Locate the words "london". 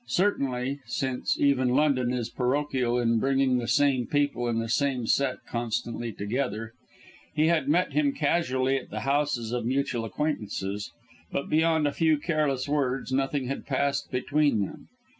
1.75-2.11